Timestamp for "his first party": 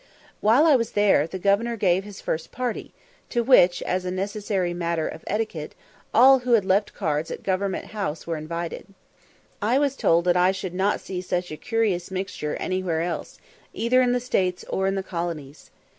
2.05-2.91